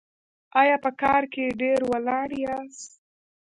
[0.61, 2.91] ایا په کار کې ډیر ولاړ یاست؟